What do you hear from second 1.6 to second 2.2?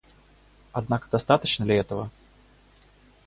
ли этого?